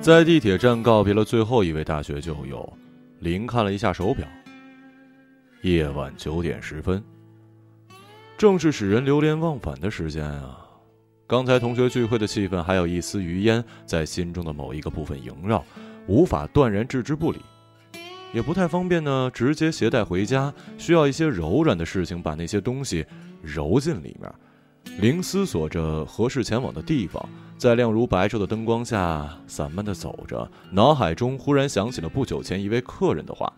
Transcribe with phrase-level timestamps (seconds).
[0.00, 2.70] 在地铁站告别了最后一位大学旧友，
[3.20, 4.28] 林看了一下手表。
[5.62, 7.02] 夜晚九点十分，
[8.36, 10.58] 正是使人流连忘返的时间啊！
[11.26, 15.64] 刚才同学聚会的气氛还有一丝余烟在心中的某一个部分萦绕，
[16.06, 17.38] 无法断然置之不理，
[18.34, 23.06] 也不太方便呢，直接携带回家，需要一些柔软的事情把那些东西
[23.40, 24.28] 揉进里面。
[24.98, 27.24] 林思索着合适前往的地方，
[27.56, 33.50] 在亮如白昼的灯光下散漫地走着，脑海中忽然想起了不久前一位客人的话：“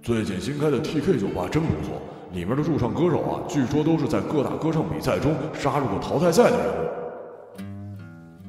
[0.00, 2.00] 最近新开的 TK 酒吧真不错，
[2.32, 6.99] 里面的驻唱歌手啊，据说都是在各大歌唱比赛中杀入过淘汰赛的人物。”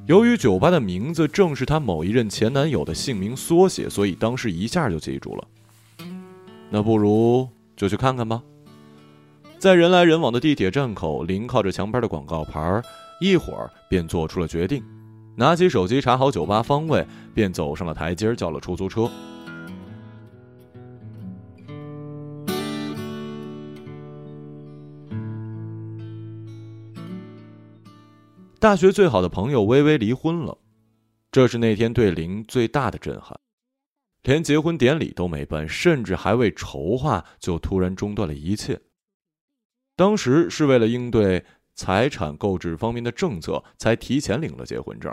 [0.07, 5.47] 由于酒吧的名字正是她某一任前男友的姓名缩写，所以当时一下就记住了。
[6.69, 8.41] 那不如就去看看吧。
[9.59, 12.81] 在人来人往的地铁站口，临靠着墙边的广告牌，
[13.21, 14.83] 一会儿便做出了决定，
[15.35, 19.09] 拿起手机查好酒吧方位，便走上了台阶，叫了出租车。
[28.61, 30.55] 大学最好的朋友微微离婚了，
[31.31, 33.39] 这是那天对林最大的震撼，
[34.21, 38.79] 连结婚典礼都没办，甚至还未筹划，就突然中断了一切。
[39.95, 45.11] 当时是为了应对财产购置方面的政策，才提前领了结婚证。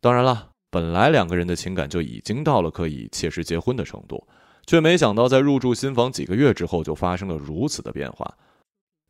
[0.00, 4.24] 当然了，本来两个人的情感就已经到了可以切实结婚的程度，
[4.64, 8.38] 却没想到在入住新房几个月之后就发生了如此的变化。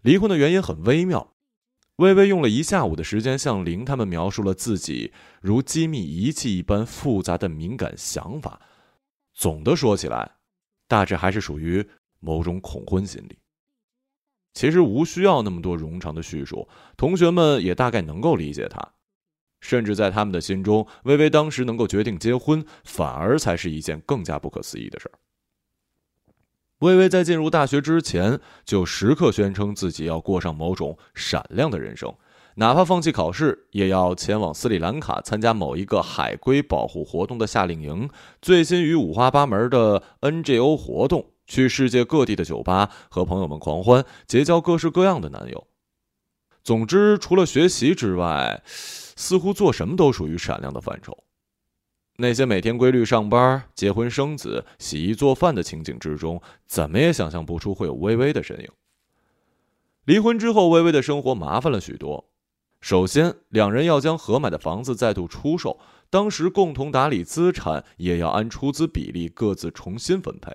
[0.00, 1.34] 离婚的原因很微妙，
[1.96, 8.60] 微微用了一下午的时间向林他们描述了自己如机密仪器一般复杂的敏感想法。
[9.32, 10.36] 总的说起来，
[10.88, 11.86] 大致还是属于
[12.20, 13.38] 某种恐婚心理。
[14.52, 18.80] 其实无需要那么多冗长的叙述，同学们也大概能够理解他。
[19.60, 25.18] 甚至在他们的心中，微微当时能够决定结婚，反而才是一件更加不可思议的事儿。
[26.80, 32.14] 微微在进入大学之前，就时刻宣称自己要过上某种闪亮的人生，
[32.56, 38.10] 哪怕放弃考试，也要前往斯里兰卡参加某一个海龟保护活动的夏令营，
[38.42, 41.32] 醉心于五花八门的 NGO 活动。
[41.46, 45.68] 去世界各地的酒吧和朋友们狂欢，结交各式各样的男友。
[46.64, 51.16] 总之，除了学习之外，似乎做什么都属于闪亮的范畴。
[52.18, 58.68] 那些每天规律上班、结婚生子、洗衣做饭的情景之中，怎么也想象不出会有微微的身影。
[60.04, 62.30] 离婚之后，微微的生活麻烦了许多。
[62.80, 65.78] 首先，两人要将合买的房子再度出售，
[66.08, 70.52] 当时共同打理资产也要按出资比例各自重新分配。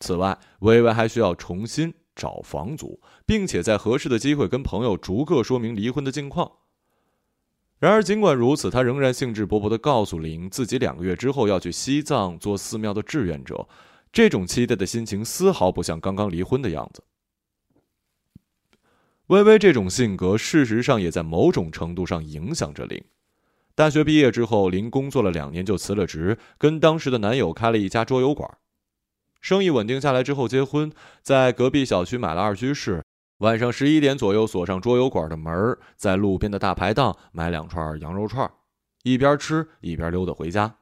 [0.00, 6.50] 此外，微微还需要重新找房租，并且在合适的机会跟朋友逐个说明离婚的近况。
[7.82, 13.66] 然而，尽管如此，他仍然兴致勃勃地告诉林，自己两个月之后要去西藏做寺庙的志愿者。
[14.12, 17.02] 这种期待的心情丝毫不像刚刚离婚的样子。
[19.26, 23.02] 微微这种性格，事实上也在某种程度上影响着林。
[23.74, 28.48] 大学毕业之后，林工作了两年就辞了职，跟当时的男友开了一家桌游馆。
[29.40, 33.02] 生意稳定下来之后，结婚，在隔壁小区买了二居室。
[33.42, 38.48] 晚上十一点左右锁上桌游馆的门，在路边的大排档买两串羊肉串，
[39.02, 40.76] 一边吃一边溜达回家。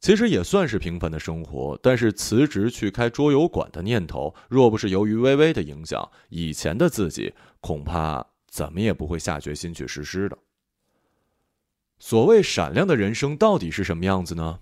[0.00, 10.36] 其实也算是平凡的生活，但是辞职去开桌游馆的念头，若不是由于微微的影响，以前的自己恐怕怎么也不会下决心去实施的。
[12.00, 14.58] 所谓闪亮的人生，到底是什么样子呢？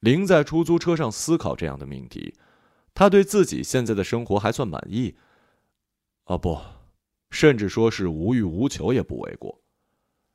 [0.00, 2.34] 林在出租车上思考这样的命题，
[2.92, 5.14] 他对自己现在的生活还算满意，
[6.24, 6.58] 啊不，
[7.30, 9.60] 甚至说是无欲无求也不为过。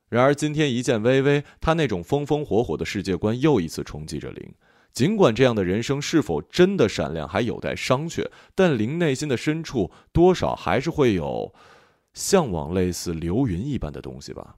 [0.08, 4.54] 然而今天一见微微，他那种风风火火的世界观又一次冲击着林。
[4.92, 11.54] 尽管这样的人生是否真的闪亮还有待商榷，但林内心的深处多少还是会有
[12.14, 14.56] 向往类似流云一般的东西吧。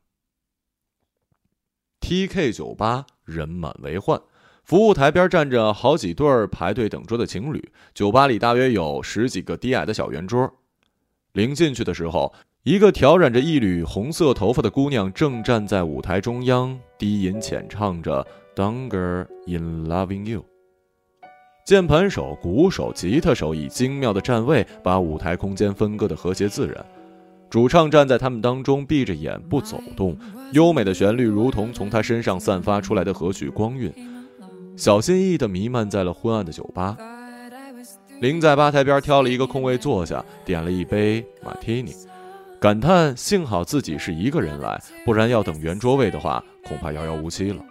[2.01, 4.21] T.K 酒吧人满为患。
[4.63, 10.60] 服务台边站着好几对排队等桌的情侣，酒吧里大约有十几个低矮的小圆桌。
[11.33, 12.33] 临进去的时候，
[12.65, 18.27] 一个挑染着一缕红色头发的姑娘正站在舞台中央，低吟浅唱着
[18.61, 20.41] 《Donger in Loving You》。
[21.65, 26.85] 键盘手、鼓手、吉他手以精妙的站位，把舞台空间分割的和谐自然。
[27.49, 30.17] 主唱站在他们当中，闭着眼不走动，
[30.53, 33.93] 优美的旋律如同从他身上散发出来的和煦光晕。
[34.77, 36.97] 小心翼翼地弥漫在了昏暗的酒吧。
[38.21, 41.95] 林在吧台边挑了一个空位坐下，点了一杯马提尼，
[42.61, 47.65] 感叹幸好自己是一个人来，不然要等圆桌位的话，恐怕遥遥无期了。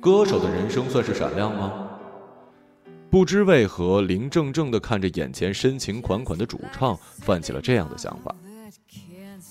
[0.00, 1.88] 歌手的人生算是闪亮吗？
[3.08, 8.34] 不知为何，林怔怔地看着眼前深情款款的主唱，泛起了这样的想法。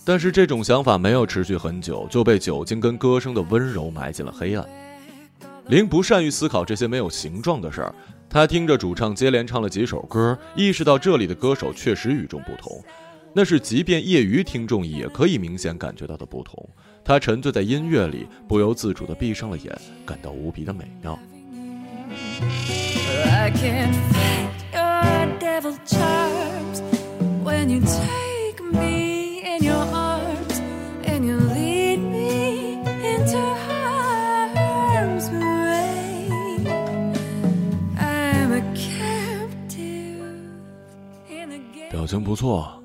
[0.06, 4.68] 但是这种想法没有持续很久，就被酒精跟歌声的温柔埋进了黑暗。
[5.68, 7.96] 林不善于思考这些没有形状的事儿，
[8.30, 12.84] 他听着主唱接连唱了几首歌，意识到这里的歌手确实与众不同，
[13.32, 16.68] 那是即便业余听众也可以明显感觉到的不同。
[17.06, 19.74] 他沉醉在音乐里，不由自主地闭上了眼，
[20.06, 21.18] 感到无比的美妙。
[42.04, 42.84] 表情不错。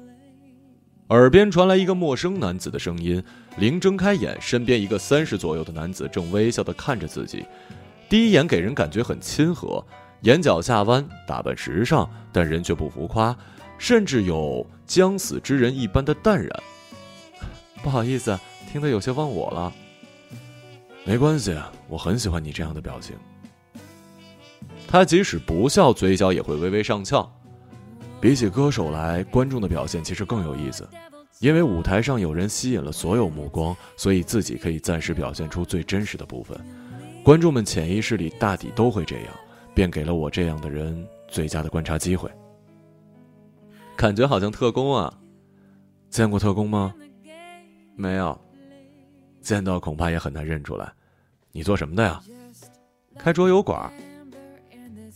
[1.08, 3.20] 耳边传来一个陌生男子的声音，
[3.56, 7.44] 林睁开眼，身边一个三十左右的男子正微笑地看着自己。
[8.08, 9.84] 第一眼给人感觉很亲和，
[10.20, 13.36] 眼角下弯，打扮时尚，但人却不浮夸，
[13.76, 16.48] 甚至有将死之人一般的淡然。
[17.82, 18.38] 不好意思，
[18.70, 19.72] 听得有些忘我了。
[21.04, 23.16] 没关系，我很喜欢你这样的表情。
[24.86, 27.28] 他即使不笑，嘴角也会微微上翘。
[28.20, 30.88] 比起歌手来，观众的表现其实更有意思，
[31.38, 36.58] 因为舞台上有人吸引了所有目光，所以自己可以暂时表现出最真实的部分。
[37.22, 39.26] 观众们潜意识里大抵都会这样，
[39.72, 42.28] 便给了我这样的人最佳的观察机会。
[43.96, 45.12] 感觉好像特工啊，
[46.10, 46.92] 见过特工吗？
[47.94, 48.40] 没有，
[49.40, 50.92] 见到恐怕也很难认出来。
[51.52, 52.20] 你做什么的呀？
[53.16, 53.92] 开桌游馆。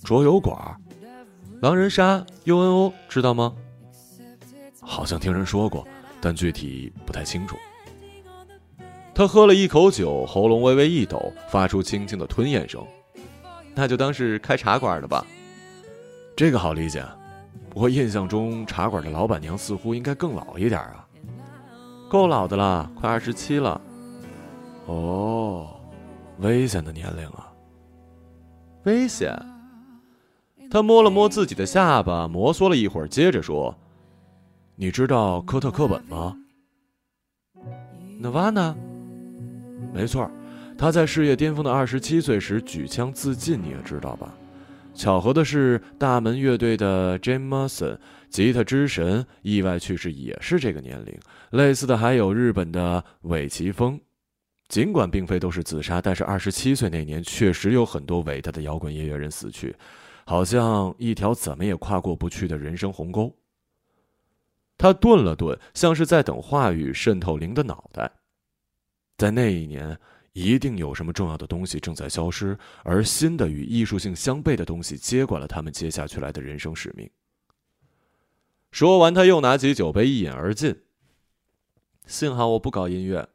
[0.05, 0.59] 桌游馆，
[1.63, 3.55] 狼人杀 UNO 知道吗？
[4.81, 5.87] 好像听人说过，
[6.21, 7.57] 但具体不太清楚。
[9.15, 12.85] 他喝了一口酒，喉咙微微一抖，发出轻轻的吞咽声。
[13.77, 15.25] 那就当是开茶馆的吧。
[16.35, 17.05] 这个好理解。
[17.75, 21.07] 我印象中茶馆的老板娘似乎应该更老一点啊。
[22.09, 23.81] 够老的了，快二十七了。
[24.87, 25.81] 哦，
[26.39, 27.53] 危险的年龄啊。
[28.83, 29.33] 危险。
[30.73, 33.77] 他摸了摸自己的下巴，摩挲了一会儿，接着说
[34.75, 36.35] ：“你知道科特·科本吗？”
[38.19, 38.75] 那瓦呢？
[39.93, 40.31] 没错，
[40.79, 44.33] 他在事业巅峰的二十七岁时举枪自尽，你也知道吧？
[44.95, 47.99] 巧合的是，大门乐队的 Jim Morrison，
[48.31, 51.15] 吉他之神，意外去世也是这个年龄。
[51.51, 54.01] 类似的还有日本的尾崎峰，
[54.69, 59.77] 尽管并非都是自杀，但是二十七岁那年确实有很多伟大的摇滚音乐人死去，
[60.25, 63.35] 好像一条怎么也跨过不去的人生鸿沟。
[64.79, 68.11] 他顿了顿，像是在等话语渗透灵的脑袋。
[69.17, 69.97] 在那一年，
[70.33, 77.09] 一定有什么重要的东西正在消失，而新的与艺术性相悖的东西接管了他们接下去来的人生使命。
[78.73, 80.83] 说完，他又拿起酒杯一饮而尽。
[82.07, 83.29] 幸好我不搞音乐。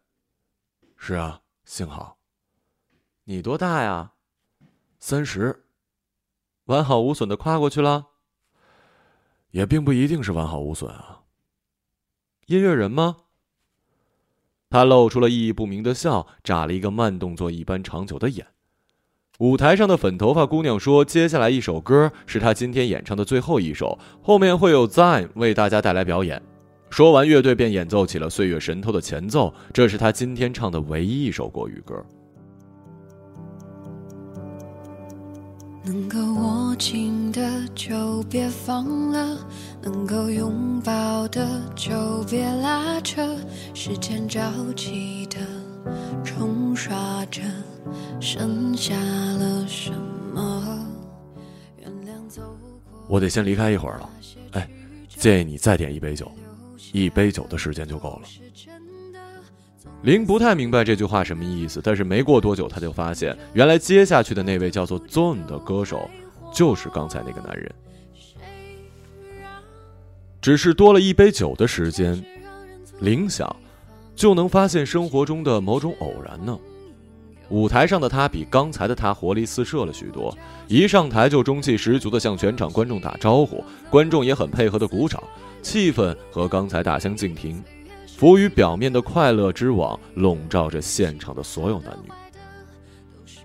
[0.98, 2.18] 是啊，幸好。
[3.24, 4.14] 你多大呀？
[5.00, 5.67] 三十。
[6.68, 8.06] 完好无损的跨过去了。
[9.52, 11.22] 也并不一定是完好无损啊。
[12.46, 13.18] 音乐人吗？
[14.70, 18.46] 他露出了意义不明的笑，眨了一个慢动作一般长久的眼。
[19.40, 26.42] 舞台上的粉头发姑娘说：“接下来一首歌是她今天演唱的最后一首，后面会有 Zine 为大家带来表演。”
[26.90, 32.04] 说完，乐队便演奏起了《岁月神偷》的前奏，这是她今天唱的唯一一首国语歌。
[35.88, 39.40] 能够握紧的就别放了，
[39.82, 43.26] 能够拥抱的就别拉扯，
[43.74, 44.42] 时间着
[44.76, 45.38] 急的
[46.26, 47.42] 冲刷着，
[48.20, 49.94] 剩下了什
[50.34, 50.86] 么？
[51.78, 52.42] 原谅走。
[53.08, 54.10] 我得先离开一会儿了，
[54.52, 54.70] 哎，
[55.08, 56.30] 建议你再点一杯酒，
[56.92, 58.28] 一杯酒的时间就够了。
[60.04, 66.10] 林不太明白这句话什么意思，但是没过多久，他就发现，原来接下去的那位叫做 Zone 的歌手，
[66.54, 67.70] 就是刚才那个男人。
[70.40, 72.24] 只是多了一杯酒的时间，
[73.00, 73.54] 林想，
[74.16, 76.58] 就能发现生活中的某种偶然呢。
[77.50, 80.38] 舞台上的他比刚才的他活力四射了许多，
[80.68, 85.22] 一上台就中气十足的向全场观众打招呼，观众也很配合的鼓掌，
[85.62, 87.62] 气氛和刚才大相径庭。
[88.18, 92.10] 浮于表面的快乐之网笼罩着现场的所有男女。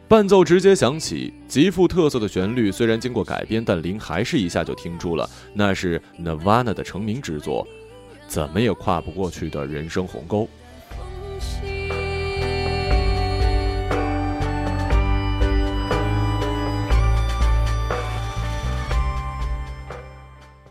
[0.08, 7.68] 伴奏直接响起，极富特色的旋律虽然经过改编，但林还是一下就听出了那是 Nirvana 的成名之作，
[8.26, 10.48] 怎么也跨不过去的人生鸿沟。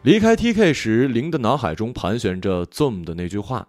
[0.02, 3.68] 离开 TK 时，林的脑海中盘旋着 Zoom 的那句话。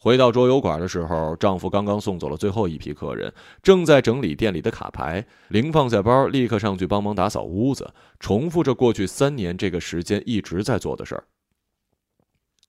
[0.00, 5.26] 回到桌游馆的时候，丈夫刚刚送走了最后一批客人，正在整理店里的卡牌。
[5.48, 11.24] 林放下包，立刻上去帮忙打扫屋子，重复着过去三年这个时间一直在做的事儿。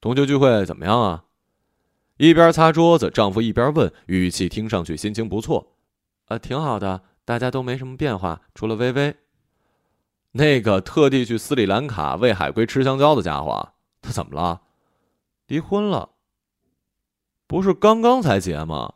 [0.02, 1.26] 同学聚会怎么样啊？
[2.18, 5.74] 一边擦桌子，丈夫一边问，语气听上去心情不错。
[6.26, 9.16] 啊，挺好的，大家都没什么变化，除了微微。
[10.32, 14.62] 那个特地去斯里兰卡喂海龟吃香蕉的家伙，他怎么了？
[15.48, 16.10] 离婚了？
[17.50, 18.94] 不是刚刚才结吗？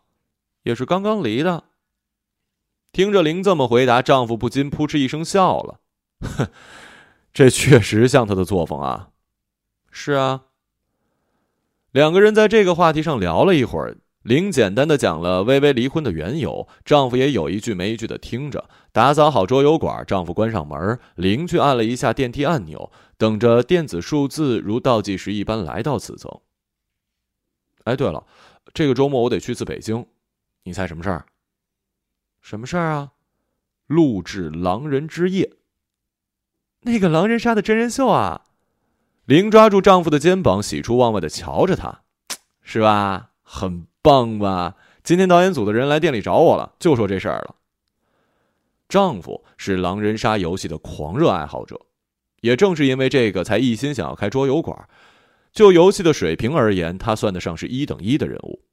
[0.62, 1.64] 也是刚刚离的。
[2.92, 5.80] 听着林这么回答，丈夫不禁扑哧一声笑了。
[6.22, 6.48] 哼，
[7.34, 9.10] 这确实像他的作风啊。
[9.90, 10.44] 是啊。
[11.90, 13.98] 两个人在这个话题上聊了一会儿。
[14.22, 18.70] 林简单的讲了微微离婚的缘由，丈夫也有一句没一句的听着。
[18.92, 26.40] 打扫好桌游馆，丈夫关上门，林去按了一下电梯按钮，等着电子数字如倒计时一般来到此层。
[27.84, 28.26] 哎，对了，
[28.74, 30.06] 这个周末我得去次北京，
[30.64, 31.26] 你猜什么事儿？
[32.42, 33.12] 什么事儿啊？
[33.88, 35.46] 录制《狼人之夜》，
[36.82, 38.46] 那个狼人杀的真人秀啊！
[39.26, 42.02] 林抓住丈夫的肩膀，喜出望外的瞧着他，
[42.62, 43.32] 是吧？
[43.42, 43.86] 很。
[44.04, 44.76] 棒吧！
[45.02, 47.56] 今天导演组的人来店里找我了，就说这事儿了。
[48.90, 51.80] 丈夫是狼人杀游戏的狂热爱好者，
[52.42, 54.90] 也正是因为这个，才一心想要开桌游馆。
[55.54, 58.64] 就游戏的水平而言，他算得上是一等一的人物。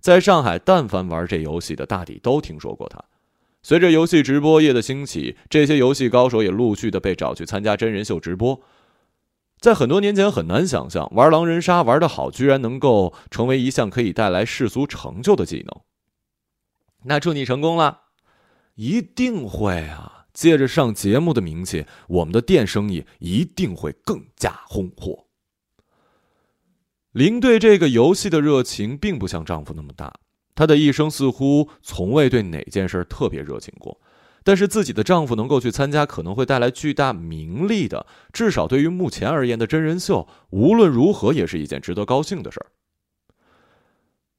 [0.00, 3.04] 在上海，但凡玩这游戏的，大抵都听说过他。
[3.62, 8.60] 随着游戏直播业的兴起，这些游戏高手也陆续的被找去参加真人秀直播。
[9.60, 15.80] 在很多年前，很难想象玩狼人杀玩得好，居然能够成为一项可以带来世俗成就的技能。
[17.04, 18.00] 那祝你成功了，
[18.74, 20.26] 一定会啊！
[20.32, 25.26] 借着上节目的名气，我们的店生意一定会更加红火。
[27.12, 30.14] 林对这个游戏的热情并不像丈夫那么大，
[30.54, 34.00] 她的一生似乎从未对哪件事特别热情过。
[34.44, 42.66] 但是自己的丈夫能够去参加可能会带来巨大名利的，至少对于目前而言的真人秀，无论如何也是一件值得高兴的事儿。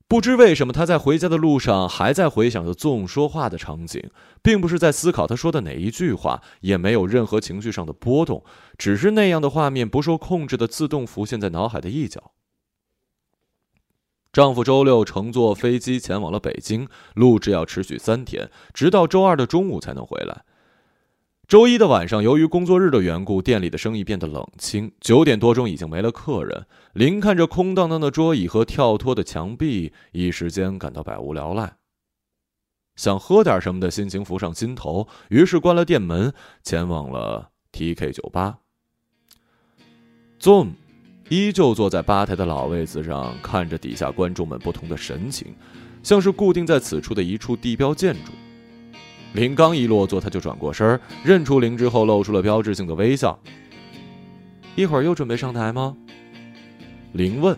[0.08, 4.04] 不知为什么，他在回家的路上还在回想着纵说话的场景，
[4.42, 8.44] 并不是在思考他说的哪一句话，也没有任何情绪上的波动，
[8.78, 12.32] 只是那样的画面不受控制的自动浮现在脑海的一角。
[14.34, 20.44] 丈夫周六乘坐飞机前往了北京，录制要持续三天，直到周二的中午才能回来。
[21.48, 24.92] 周一的晚上，由于工作日的缘故，店里的生意变得冷清。
[25.00, 26.66] 九点多钟已经没了客人。
[26.94, 31.76] 林看着空荡荡的桌椅和跳脱的墙壁，一时间感到百无聊赖，
[32.96, 38.58] 想喝点什么的心情浮上心头，于是关了店门，前往了 TK 酒吧。
[40.40, 40.72] Zoom。
[41.34, 45.48] 依旧坐在吧台的老位子上，看着底下观众们不同的神情，
[46.04, 48.32] 像是固定在此处的一处地标建筑。
[49.34, 53.40] 林刚一落座，他就转过身，认出林之后，露出了标志性的微笑。
[54.76, 55.98] 一会儿又准备上台吗？
[57.14, 57.58] 林问。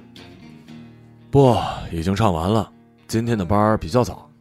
[1.29, 1.57] 不，
[1.91, 2.71] 已经唱完了。
[3.09, 4.31] 今天的班比较早。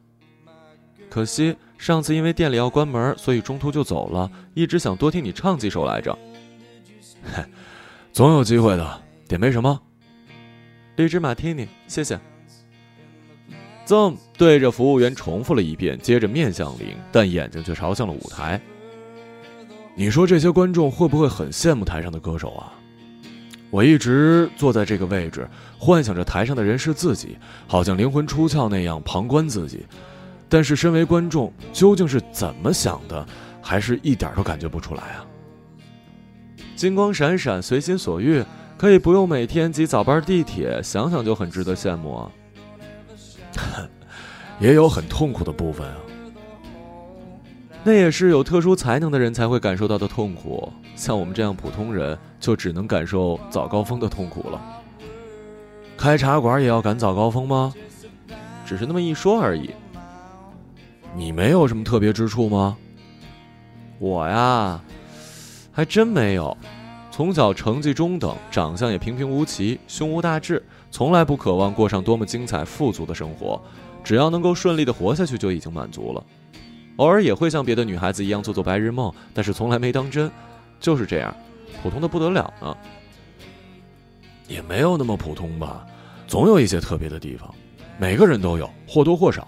[1.11, 4.31] 可惜上次因为店里要关门，所以中途就走了。
[4.55, 6.17] 一直想多听你唱几首来着。
[7.25, 7.43] 嘿，
[8.13, 9.04] 总有机会的。
[9.27, 9.81] 点杯什么？
[10.97, 12.19] 荔枝马提尼，谢谢。
[13.87, 18.61] 曾对着服务员重复了一遍，接着面向林，但眼睛却朝向了舞台。
[19.95, 22.73] 你说这些观众会不会很羡慕台上的歌手啊？
[23.71, 29.85] 我一直坐在这个位置，幻想着台上的人是自己，好像灵魂出窍那样旁观自己。
[30.49, 33.27] 但是身为观众，究竟是怎么想的，
[33.61, 35.27] 还是一点都感觉不出来啊？
[36.77, 38.45] 金光闪闪，随心所欲。
[38.77, 42.31] 可以不用每天挤早班地铁，想想就很值得羡慕啊。
[44.61, 45.97] 也有很痛苦的部分啊。
[47.83, 54.61] 那也是有特殊才能的人才会感受到的痛苦，像我们这样普通人，就只能感受早高峰的痛苦了。
[55.97, 57.73] 开茶馆也要赶早高峰吗？
[58.67, 59.71] 只是那么一说而已。
[61.15, 62.77] 你没有什么特别之处吗？
[63.99, 64.81] 我呀，
[65.71, 66.57] 还真没有。
[67.17, 73.63] 从小成绩中等，长相也平平无奇，胸无大志，从来不渴望过上多么精彩富足的生活，
[74.03, 76.25] 只要能够顺利的活下去就已经满足了。
[76.97, 80.29] 偶尔也会像别的女孩子一样做做白日梦，但是从来没当真，
[80.81, 81.33] 就是这样，
[81.81, 82.77] 普通的不得了呢。
[84.49, 85.87] 也没有那么普通吧，
[86.27, 87.49] 总有一些特别的地方，
[87.97, 89.47] 每个人都有，或多或少。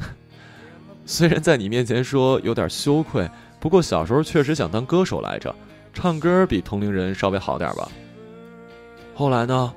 [1.06, 3.26] 虽然在你面前说有点羞愧，
[3.58, 5.54] 不过小时候确实想当歌手来着，
[5.92, 7.88] 唱歌比同龄人稍微好点吧。
[9.14, 9.74] 后来呢？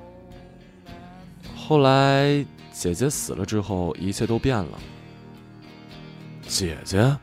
[1.54, 4.78] 后来姐姐死了之后，一切都变了。
[6.46, 7.16] 姐姐，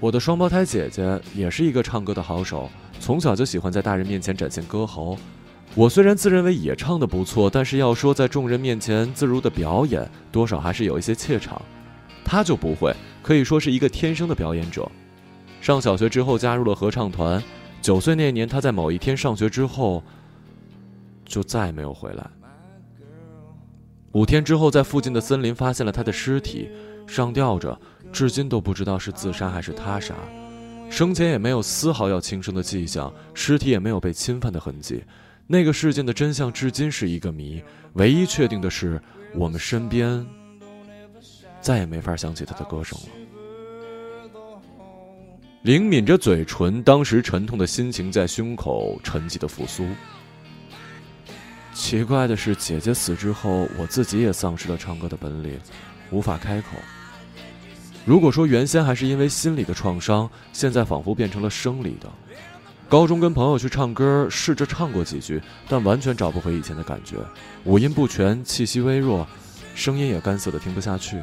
[0.00, 5.16] 我的双胞胎姐姐也是一个唱歌的好手，从小就喜欢在大人面前展现歌喉。
[5.74, 11.60] 我虽然自认为也唱得不错，但是要说在众人面前自如的表演，多少还是有一些怯场。
[12.24, 14.90] 她就不会，可以说是一个天生的表演者。
[15.62, 17.40] 上小学之后加入了合唱团，
[17.80, 20.02] 九岁那年，他在某一天上学之后，
[21.24, 22.30] 就再也没有回来。
[24.10, 26.68] 五天之后，在附近的森林发现了他的尸体，
[27.06, 27.80] 上吊着，
[28.12, 30.16] 至今都不知道是自杀还是他杀。
[30.90, 35.04] 生前也没有丝毫要轻生的迹象，尸体也没有被侵犯的痕迹。
[35.46, 37.62] 那个事件的真相至今是一个谜。
[37.92, 39.00] 唯一确定的是，
[39.32, 40.26] 我们身边
[41.60, 43.21] 再也没法想起他的歌声了。
[45.62, 49.86] 灵抿着嘴唇，当时沉痛的心情在胸口沉寂的复苏。
[51.72, 55.56] 奇怪的是，姐姐死之后，我自己也丧失了唱歌的本领，
[56.10, 56.70] 无法开口。
[58.04, 62.10] 如果说原先还是因为心理的创伤，现在仿佛变成了生理的。
[62.88, 67.18] 高中跟朋友去唱歌，试着唱过几句，但完全找不回以前的感觉，
[67.62, 69.24] 五音不全，气息微弱，
[69.76, 71.22] 声音也干涩的听不下去。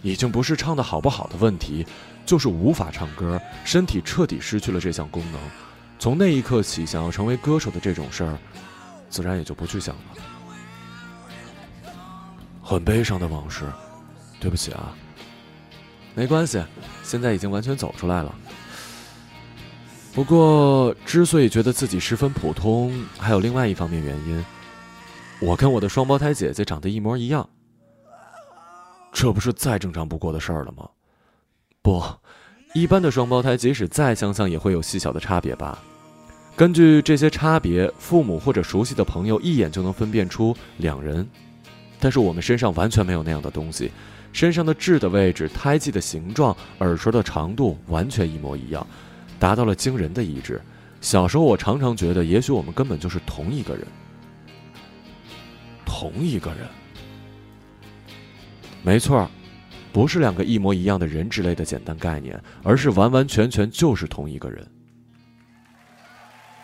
[0.00, 1.84] 已经不是唱的好不好的问题，
[2.26, 5.40] 就是无法唱歌，身体彻底失去了这项功能。
[5.98, 8.36] 从那一刻起，想要成为歌手的这种事儿，
[9.08, 10.02] 自然也就不去想了。
[12.60, 13.64] 很悲伤的往事，
[14.40, 14.92] 对不起啊。
[16.14, 16.62] 没关系，
[17.02, 18.34] 现在已经完全走出来了。
[20.12, 24.44] 不过，之所以觉得自己十分普通，还有另外一方面原因。
[25.40, 27.48] 我跟我的双胞胎姐姐长得一模一样，
[29.12, 30.88] 这不是再正常不过的事儿了吗？
[31.86, 32.02] 不，
[32.74, 35.78] 一般的双胞胎即使再相像，也会有细小的差别吧。
[36.56, 41.24] 根据这些差别，父母或者熟悉的朋友一眼就能分辨出两人。
[42.00, 43.92] 但是我们身上完全没有那样的东西，
[44.32, 48.84] 身上的痣的位置、胎记的形状、耳垂的长度完全一模一样。
[49.38, 50.60] 达到了惊人的一致。
[51.00, 53.86] 小时候，我常常觉得，也许我们根本就是同一个人。
[55.84, 56.66] 同一个人，
[58.82, 59.30] 没错，
[59.96, 64.70] 不是两个一模一样的人之类的简单概念，而是完完全全就是同一个人。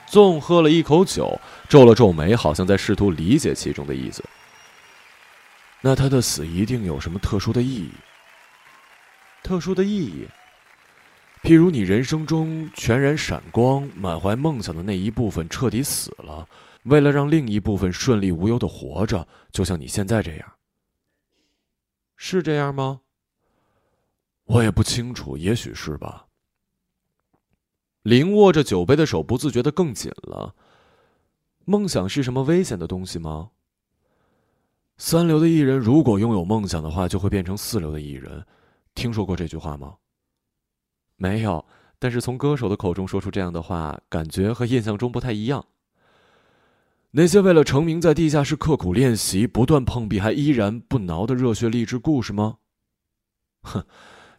[0.06, 4.22] 纵喝了一口酒，皱了皱眉，好像在试图理解其中的意思。
[5.80, 7.90] 那他的死一定有什么特殊的意义？
[9.42, 10.28] 特殊的意义？
[11.42, 16.46] 譬如你人生中全然闪光、满怀梦想的那一部分彻底死了，
[16.82, 20.52] 为了让另一部分顺利无忧的活着，就像你现在这样，
[22.18, 23.00] 是这样吗？
[24.52, 26.26] 我也不清楚，也许是吧。
[28.02, 30.54] 林握着酒杯的手不自觉的更紧了。
[31.64, 33.50] 梦想是什么危险的东西吗？
[34.98, 38.44] 三流的艺人如果拥有梦想的话，就会变成四流的艺人。
[38.94, 39.94] 听说过这句话吗？
[41.16, 41.64] 没有，
[41.98, 45.64] 但是从歌手的口中说出这样的话，感觉和印象中不太一样。
[47.12, 52.58] 那些为了成名在地下室刻苦练习、不断碰壁还依然不挠的热血励志故事吗？
[53.62, 53.86] 哼，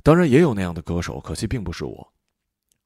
[0.03, 2.13] 当然也有那样的歌手，可惜并不是我。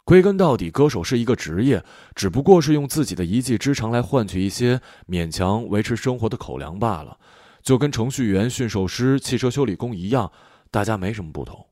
[0.05, 1.83] 归根到底，歌手是一个职业，
[2.15, 7.17] 只不过是用自己的一技之长来换取一些勉强维持生活的口粮罢了，
[7.61, 10.31] 就跟程序员、驯兽师、汽车修理工一样，
[10.71, 11.65] 大家没什么不同。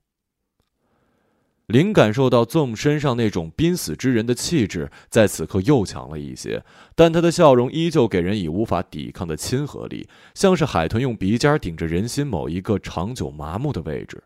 [1.68, 14.22] 林感受到 Zoom 身上那种濒死之人的气质，在此刻又强了一些，但他的笑容依旧给人以无法抵抗的亲和力，像是海豚用鼻尖顶着人心某一个长久麻木的位置。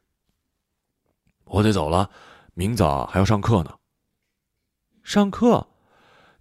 [1.49, 2.09] 我得走了，
[2.53, 3.75] 明早还要上课呢。
[5.03, 5.67] 上课，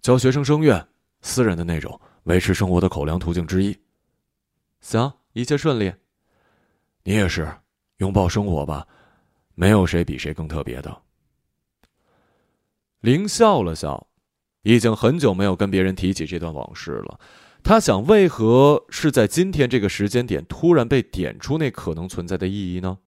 [0.01, 0.87] 教学生声乐，
[1.21, 3.75] 私人的那种，维持生活的口粮途径之一。
[4.81, 5.91] 行，一切顺利。
[7.03, 7.51] 你也是，
[7.97, 8.87] 拥抱生活吧。
[9.55, 11.01] 没有谁比谁更特别的。
[13.01, 14.07] 林笑了笑，
[14.61, 17.19] 已经很久没有跟别人提起这段往事了。
[17.63, 22.99] 他想，为何是在今天这个时间点突然被点出那可能存在的意义呢？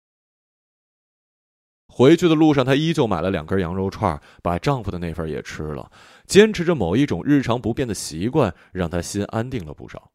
[1.94, 5.92] 回去的路上，她依旧买了两根羊肉串，把丈夫的那份也吃了，
[6.26, 10.10] 坚持着某一种日常不变的习惯，让她心安定了不少。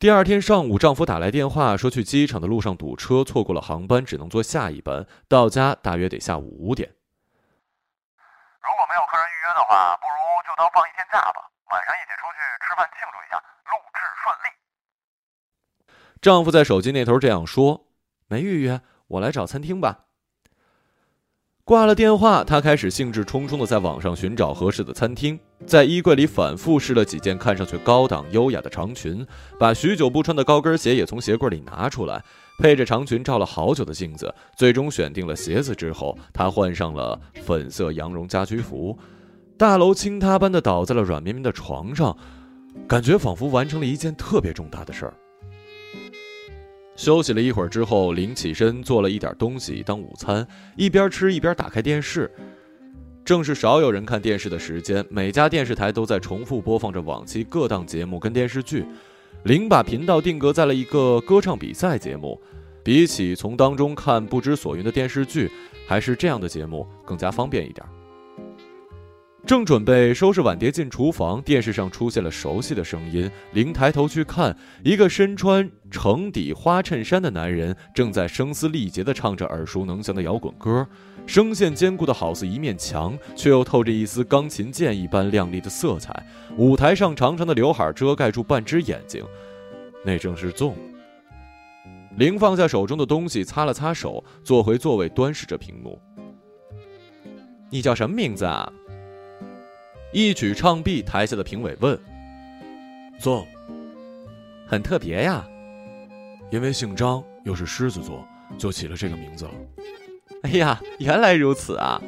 [0.00, 6.88] 第二天上午，丈夫打来电话说去机场的路上堵车，错过了航班，只能坐下一班，到家大约得下午五点。
[8.60, 13.38] 如果没有客人预约的话，不如就当放一天假吧，晚上一起出去吃饭庆祝一下，
[13.70, 14.46] 录制顺利。
[16.20, 17.86] 丈夫在手机那头这样说
[18.28, 20.04] ：“没预约，我来找餐厅吧。”
[21.64, 29.26] 挂了电话，她开始兴致冲冲地在网上寻找合适的餐厅，在衣柜里反复试了几件看上去高档优雅的长裙，
[29.58, 32.24] 把许久不穿的高跟鞋也从鞋柜里拿出来，
[32.58, 38.98] 配着长裙照了好久的镜子，最终选定了鞋子之后，她换上了粉色羊绒家居服，
[39.58, 42.16] 大楼倾塌般的倒在了软绵绵的床上，
[42.88, 45.12] 感觉仿佛完成了一件特别重大的事儿。
[46.98, 50.44] 休息了一会儿之后，林起身做了一点东西当午餐，
[50.76, 52.28] 一边吃一边打开电视。
[53.24, 58.84] 正是少有人看电视的时间，每家电视台都在重复播放着往期各档节目跟电视剧。
[59.44, 62.36] 林把频道定格在了一个歌唱比赛节目，
[62.82, 65.48] 比起从当中看不知所云的电视剧，
[65.86, 67.86] 还是这样的节目更加方便一点。
[69.48, 73.30] 正准备收拾碗碟进厨房，电视上出现了熟悉的声音。
[73.54, 80.86] 林抬头去看，一个身穿橙底花衬衫的男人正在声嘶力竭地唱着耳熟能详的摇滚歌，
[81.26, 86.14] 声线坚固的好似一面墙，却又透着一丝钢琴键一般亮丽的色彩。
[86.58, 89.24] 舞台上长长的刘海遮盖住半只眼睛，
[90.04, 90.76] 那正是纵。
[92.18, 95.98] 林放下手中的东西，擦了擦手，坐回座位，端视着屏幕。
[97.70, 98.70] 你叫什么名字啊？
[100.12, 101.98] 一曲唱毕，台下的评委问
[103.20, 103.46] ：“纵，
[104.66, 105.46] 很特别呀，
[106.50, 109.50] 因为姓张，又是狮子座，就起了这个名字了。”
[110.44, 112.00] 哎呀，原来如此啊！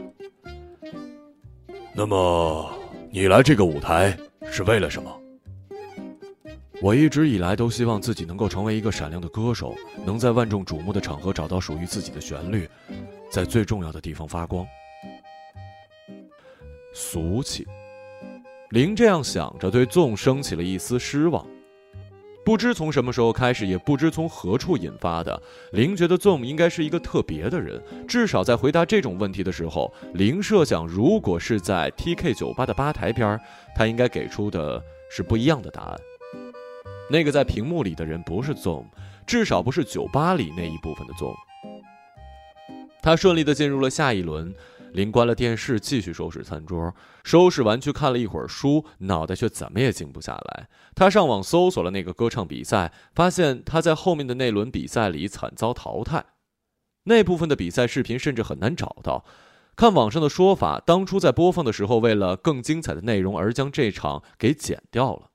[1.93, 2.73] 那么
[3.11, 4.17] 你来这个舞台
[4.51, 5.21] 是为了什么？
[6.81, 9.75] 我一直以来都希望自己能够成为一个闪亮的歌手，
[10.07, 12.67] 能在万众瞩目的场合找到属于自己的旋律，
[13.31, 14.67] 在最重要的地方发光。
[16.95, 17.67] 俗气。
[18.71, 21.45] 林这样想着，对纵升起了一丝失望。
[22.45, 27.83] 不知从什么时候开始，也不知从何处引发的，林觉得纵应该是一个特别的人。
[28.07, 33.39] 至少在回答这种问题的时候，林设想，如果是在 TK 酒吧的吧台边，
[33.75, 34.81] 他应该给出的
[35.11, 36.01] 是不一样的答案。
[37.11, 38.89] 那个在屏幕里的人不是纵，
[39.27, 41.35] 至少不是酒吧里那一部分的纵。
[43.03, 44.55] 他顺利的进入了下一轮。
[44.93, 46.95] 林关了电视，继续收拾餐桌。
[47.25, 50.69] 收拾完去看了一会儿书，脑袋却怎么也静不下来。
[50.95, 56.25] 他上网搜索了那个歌唱比赛，发现他在后面的那轮比赛里惨遭淘汰。
[57.05, 59.25] 那部分的比赛视频甚至很难找到。
[59.77, 65.30] 看网上的说法，当初在播放的时候，为了更精彩的内容而将这场给剪掉了。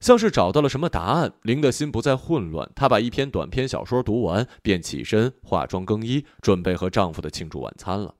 [0.00, 2.70] 像是找到了什么答案，林的心不再混乱。
[2.74, 8.14] 她把一篇短篇小说读完，便起身化妆更衣，准备和丈夫的庆祝晚餐了。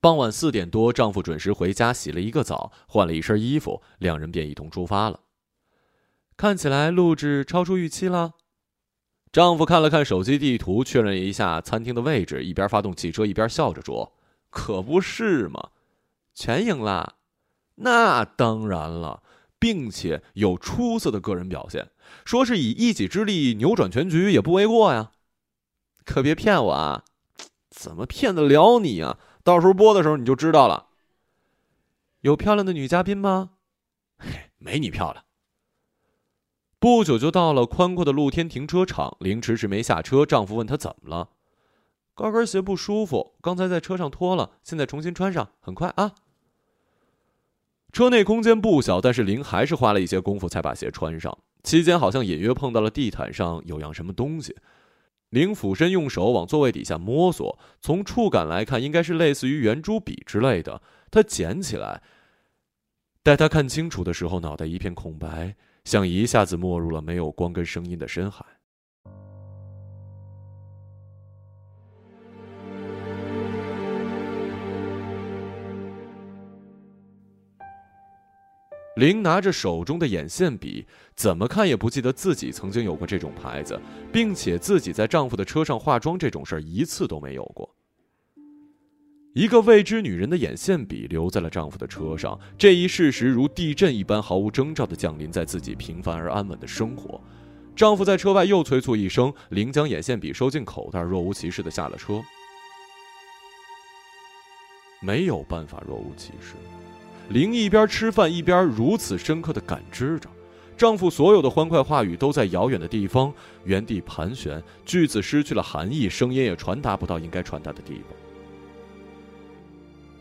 [0.00, 5.20] 傍晚四点多，丈夫准时回家，洗了一个澡，换了一身衣服，两人便一同出发了。
[6.36, 8.34] 看起来录制超出预期了。
[9.32, 14.12] 丈夫看了看手机地图，确认一下餐厅的位置，一边发动汽车，一边笑着说
[14.50, 15.70] ：“可不是嘛，
[16.32, 17.16] 全赢了。
[17.74, 19.24] 那当然了。”
[19.58, 21.90] 并且有出色的个人表现，
[22.24, 25.12] 说是以一己之力扭转全局也不为过呀！
[26.04, 27.04] 可别骗我啊！
[27.70, 29.18] 怎么骗得了你啊？
[29.42, 30.88] 到时候播的时候你就知道了。
[32.20, 33.50] 有漂亮的女嘉宾吗？
[34.18, 35.24] 嘿， 没你漂亮。
[36.78, 41.30] 不久就到了宽阔的露天停车场，林迟迟没下车，丈夫问她怎么了？
[42.14, 46.14] 高跟鞋不舒服，刚才在车上脱了，现在重新穿上，很快啊。
[47.96, 51.38] 车内空间不小，但是林还是花了一些功夫才把鞋穿上。
[51.62, 54.54] 期间好像隐约碰到了地毯上有样什么东西，
[55.30, 60.82] 林俯身用手往座位底下摸索，从触感来看，应该是类似于圆珠笔之类的。
[61.10, 62.02] 他捡起来，
[63.22, 65.56] 待他看清楚的时候，脑袋一片空白，
[65.86, 68.44] 像一下子没入了没有光跟声音的深海。
[78.96, 83.78] 林拿着手中的眼线笔，怎么看也不记得自己曾经有过这种牌子，
[84.10, 87.70] 并且自己在丈夫的车上化妆这种事儿一次都没有过。
[89.34, 97.20] 一个未知女人的眼线笔留在了丈夫的车上，这一事实如地震一般毫无征兆地降临在自己平凡而安稳的生活。
[97.76, 102.22] 丈夫在车外又催促一声，林将眼线笔收进口袋，若无其事的下了车。
[105.02, 106.54] 没有办法若无其事，
[107.28, 110.28] 林一边吃饭一边如此深刻的感知着，
[110.76, 113.32] 丈夫所有的欢快话语都在遥远的地方
[113.64, 118.16] 原地盘旋，句子失去了含义，声音也传达不到应该传达的地方。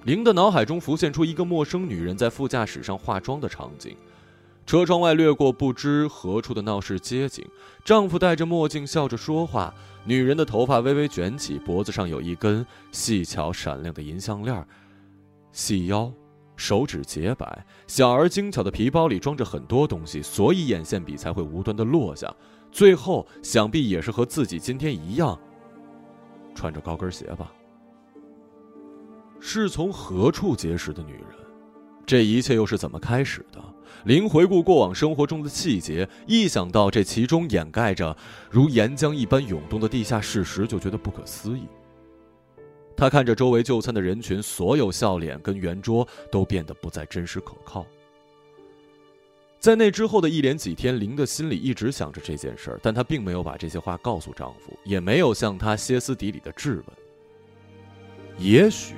[0.05, 3.95] 林的脑海中浮现出一个陌生女人在副驾驶上化妆的场景，
[4.65, 7.45] 车窗外掠过不知何处的闹市街景，
[7.83, 9.73] 丈夫戴着墨镜笑着说话，
[10.05, 14.67] 女人的头发微微卷起，脖子上有一根细巧闪亮的银项链，
[15.51, 16.11] 细腰，
[16.55, 22.33] 手指洁白，小而精巧的皮包里装着很多东西，所以眼线笔才会无端的落下，
[22.71, 25.37] 最后想必也是和自己今天一样，
[26.53, 27.51] 穿着高跟鞋吧。
[29.39, 31.29] 是从何处结识的女人？
[32.05, 33.59] 这一切又是怎么开始的？
[34.03, 38.15] 林回顾过往生活中的细节，一想到这其中掩盖着
[38.49, 41.63] 如岩浆一般涌动的地下事实，就觉得不可思议。
[42.95, 47.85] 他看着周围就餐的人群，所有笑脸跟圆桌都变得不再真实可靠。
[49.59, 56.85] 在那之后的一连几天，林的心里一直想着这件事儿，但她并没有把这些话告诉丈夫，也没有向他歇斯底里的质问。
[58.37, 58.95] 也许。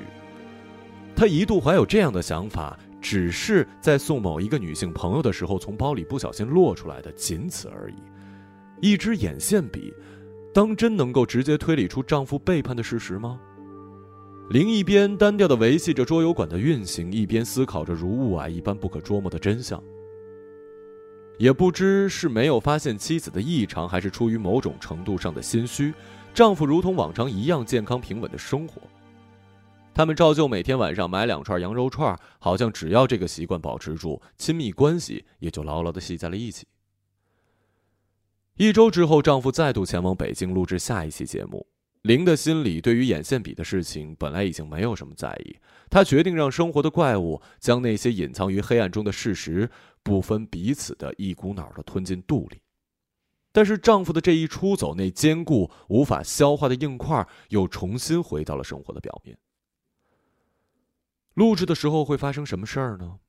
[1.16, 7.96] 她一度怀有这样的想法，只是在送某一个女性朋友的时候，从包里不小心落出来的，仅此而已。
[8.82, 9.92] 一支眼线笔，
[10.54, 13.40] 当真能够直接推理出丈夫背叛的事实吗？
[14.50, 19.84] 林一边单调的维系着桌游馆的运行，一边思考着如雾霭一般不可捉摸的真相。
[21.38, 25.94] 也不知是没有发现妻子的异常，还是出于某种程度上的心虚，
[26.34, 28.82] 丈夫如同往常一样健康平稳的生活。
[29.94, 36.66] 他们照旧每天晚上买两串羊肉串，好像只要这个习惯保持住，亲密关系也就牢牢的系在了一起。
[38.56, 41.68] 一周之后，丈夫再度前往北京录制下一期节目。
[42.08, 45.58] 林的心里对于眼线笔的事情本来已经没有什么在意，
[45.90, 49.70] 她决定让生活的怪物将那些隐藏于黑暗中的事实
[50.04, 52.62] 不分彼此的一股脑的吞进肚里。
[53.52, 59.38] 但是丈夫的这一出走，那坚固无法消化的硬块又重新回到了生活的表面。
[61.34, 63.20] 录制的时候会发生什么事儿呢？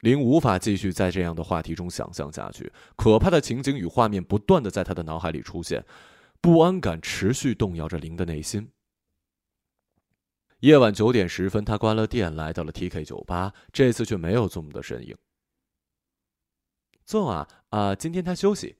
[0.00, 5.82] 林无法继续在这样的话题中想象下去，可怕的情景与画面不断的在他的脑海里出现，
[6.42, 8.72] 不安感持续动摇着林的内心。
[10.58, 15.16] 夜晚九点十分，他关了店，来到了 TK 酒吧，这次却没有 Zoom 的身影。
[17.06, 18.76] Zoom 啊啊，今天他休息，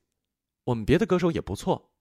[0.65, 1.93] 我们别的歌手也不错。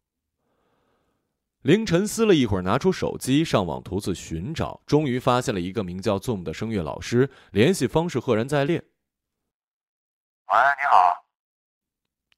[1.62, 8.80] 凌晨思了一会儿，拿出手机上网图字寻找，终于发现了一个名叫 Zoom 的声乐老师，联系方式赫然在列。
[8.80, 11.28] 喂，你好。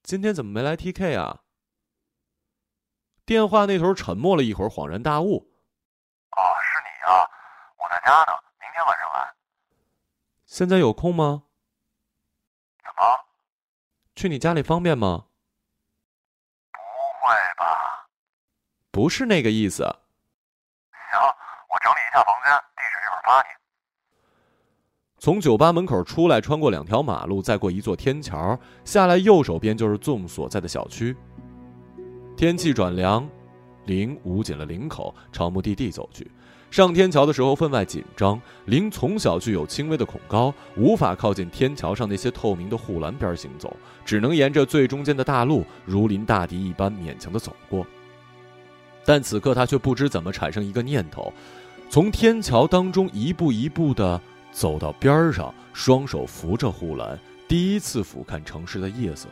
[0.02, 1.43] 今天怎么没来 TK 啊？
[3.26, 5.50] 电话那头沉默了一会儿，恍然大悟。
[6.30, 7.24] 哦，是你啊，
[7.78, 9.32] 我在家呢，明天晚上来。
[10.44, 11.44] 现在有空吗？
[12.82, 13.18] 怎么？
[14.14, 15.24] 去你家里方便吗？
[16.70, 18.08] 不会吧？
[18.90, 19.84] 不是那个意思。
[19.84, 23.48] 行，我整理一下房间，地址一会儿发你。
[25.18, 31.16] 从酒吧门口出来，穿过两条马路，再过一座天桥，下来右手边就是 Zoom 所在的小区。
[32.44, 33.26] 天气转凉，
[33.86, 36.30] 林捂紧了领口，朝目的地走去。
[36.70, 47.86] 上天桥的时候分外紧张，林从小具有轻微的恐高，无法靠近天桥上那些透明的护栏边行走，只能沿着最中间的大路，如临大敌一般勉强的走过。
[49.06, 51.32] 但此刻他却不知怎么产生一个念头，
[51.88, 54.20] 从天桥当中一步一步的
[54.52, 59.30] 走到边上，双手扶着护栏，第一次俯瞰城市的夜色。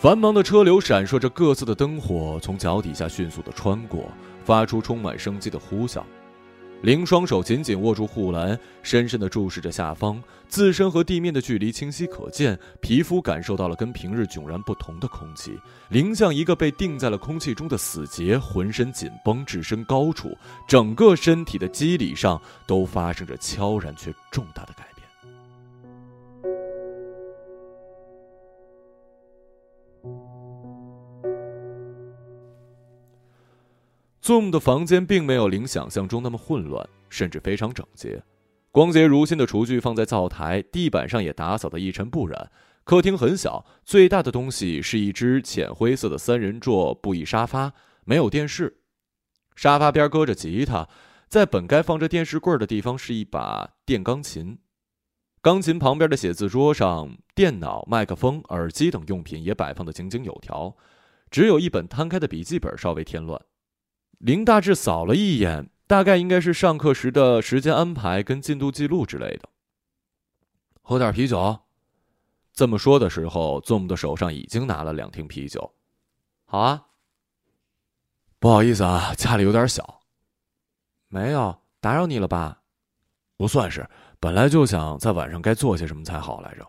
[0.00, 4.12] 繁忙的车流闪烁着各自的灯火，从脚底下迅速的穿过，
[4.44, 6.04] 发出充满生机的呼啸。
[6.82, 15.58] 林双手紧紧握住护栏，深深地注视着下方，自身和地面的距离清晰可见，皮肤感受到了跟平日迥然不同的空气。
[15.88, 24.87] 林像一个被定在了空气中的死结，浑身紧绷，置身高处，整个身体的肌理上都发生着悄然却重大的改变
[34.28, 38.22] Zoom 的房间并没有林想象中那么混乱，甚至非常整洁。
[38.70, 42.52] 光洁如新的厨具放在灶台，地板上也打扫得一尘不染。
[42.84, 47.72] 客厅很小，最大的东西是一只浅灰色的三人座布艺沙发，
[48.04, 48.82] 没有电视。
[49.56, 50.86] 沙发边搁着吉他，
[51.30, 54.58] 在本该放着电视柜的地方是一把电钢琴。
[55.40, 60.76] 钢琴旁边的写字桌上，电脑、麦克风、耳机等用品也摆放得井井有条，
[61.30, 63.40] 只有一本摊开的笔记本稍微添乱。
[64.18, 69.48] 林大志扫了一眼，大概应该是上课时的时间安排跟进度记录之类的。
[70.82, 71.60] 喝点啤酒。
[72.52, 75.72] 这么说的时候，Zoom 的手上已经拿了两听啤酒。
[76.44, 76.86] 好啊。
[78.40, 80.00] 不好意思啊，家里有点小。
[81.08, 82.62] 没有打扰你了吧？
[83.36, 83.88] 不算是。
[84.20, 86.68] 本来就想在晚上该做些什么才好来着，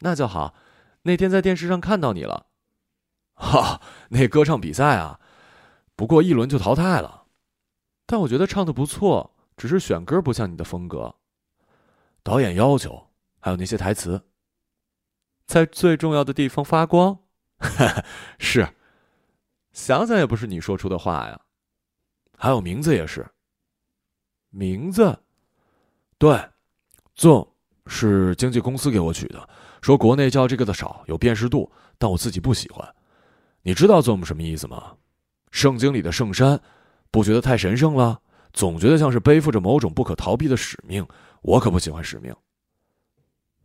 [0.00, 0.54] 那就好。
[1.02, 2.46] 那天在电视上看到你了，
[3.34, 5.20] 哈，那歌唱比赛啊，
[5.96, 7.24] 不过一轮就淘汰了。
[8.06, 11.16] 但我觉得唱的不错，只是选歌不像你的风格。
[12.22, 13.08] 导演要求，
[13.40, 14.28] 还有那些台词，
[15.46, 17.18] 在最重要的地方发光，
[18.38, 18.68] 是，
[19.72, 21.40] 想想也不是你说出的话呀。
[22.36, 23.26] 还有名字也是，
[24.50, 25.18] 名字。
[26.18, 26.50] 对
[27.16, 27.48] ，Zoom
[27.86, 29.48] 是经纪公司给我取的，
[29.80, 32.94] 说国内叫这个的少，有辨识度，但我自己不喜欢。
[33.62, 34.96] 你知道 Zoom 什么意思吗？
[35.56, 36.60] 圣经里的圣山，
[37.10, 38.20] 不觉得太神圣了？
[38.52, 41.04] 总觉得像是背负着某种不可逃避的使命。
[41.40, 42.30] 我可不喜欢使命，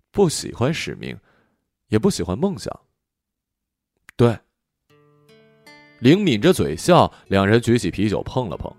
[0.10, 1.20] 不喜欢使命，
[1.90, 2.74] 也不喜欢梦想。
[4.16, 4.40] 对，
[6.00, 8.74] 灵抿着嘴笑，两人举起啤酒碰了碰，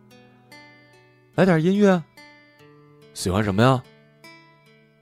[1.34, 2.02] 来点音乐。
[3.12, 3.82] 喜欢什么呀？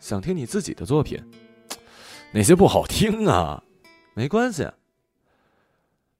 [0.00, 1.16] 想听你自己的作品，
[2.32, 3.62] 那些不好听啊。
[4.14, 4.68] 没关系，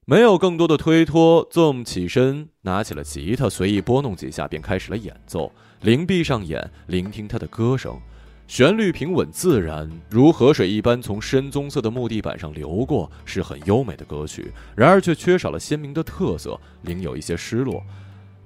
[0.06, 1.48] 没有更多的推脱。
[1.50, 5.52] Zoom 起身，拿起了吉他，随意拨弄几下，便开始了演奏。
[5.82, 7.98] 林闭上眼，聆听他的歌声，
[8.46, 14.52] 旋律平稳自然，如河水一般从深棕色的木地板上流过，是很优美的歌曲。
[14.74, 17.82] 然而却缺少了鲜明的特色，林有一些失落，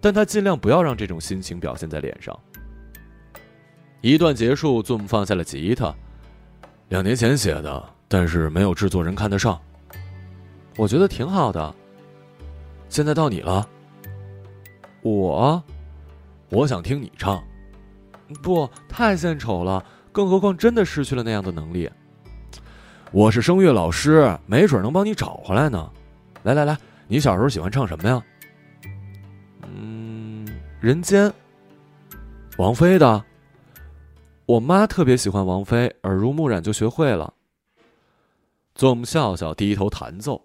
[0.01, 2.38] 但他尽量不要让这种心情表现在脸上。
[4.03, 5.95] 一段结束，Zoom 放下了吉他。
[6.90, 9.59] 两年前写的，但是没有制作人看得上。
[10.76, 11.74] 我觉得挺好的。
[12.88, 13.68] 现在到你了。
[15.02, 15.62] 我，
[16.48, 17.42] 我想听你唱。
[18.42, 19.84] 不，太献丑了。
[20.10, 21.90] 更何况真的失去了那样的能力。
[23.10, 25.90] 我是声乐老师，没准能帮你找回来呢。
[26.42, 28.24] 来来来，你小时候喜欢唱什么呀？
[29.62, 30.46] 嗯，
[30.80, 31.32] 人间。
[32.58, 33.24] 王菲的。
[34.46, 37.32] 我妈特别喜欢王菲，耳濡目染就学会了。
[38.74, 40.40] 总笑笑，低头弹奏，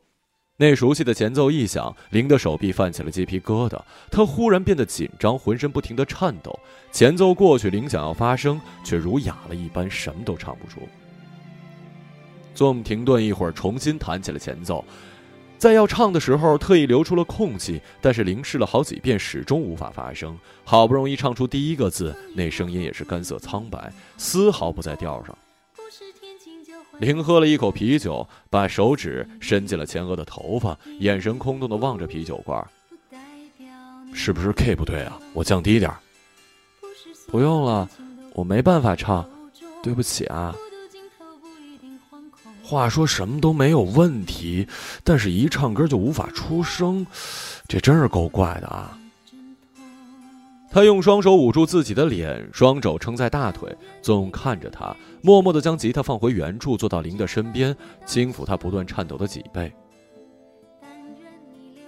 [0.62, 6.60] 那熟悉的前奏一响，林的手臂泛起了鸡皮疙瘩，他忽然变得紧张，浑身不停的颤抖。
[6.91, 10.82] 前奏过去，林想要发声，却如哑了一般，什么都唱不出。
[12.54, 14.84] Zoom 停顿一会儿，重新弹起了前奏。
[15.58, 20.38] 在要唱的时候，特意留出了空隙，但是林试了好几遍，始终无法发声。
[20.65, 25.38] 好不容易唱出第一个字，那声音也是干涩苍白，丝毫不在调上。
[26.99, 32.63] 林喝了一口啤酒，把手指伸进了前额的头发，眼神空洞的望着啤酒罐。
[34.13, 35.17] 是不是 K 不对啊？
[35.33, 35.91] 我降低点
[37.27, 37.88] 不用了，
[38.33, 39.27] 我没办法唱，
[39.81, 40.53] 对不起啊。
[42.62, 44.67] 话说什么都没有问题，
[45.03, 47.07] 但是一唱歌就无法出声，
[47.67, 48.98] 这真是够怪的啊！
[50.71, 59.73] 他用双手捂住自己的脸，双肘撑在大腿，总看着他，默默的将吉他放回原处，坐到林的身边，轻抚他不断颤抖的脊背。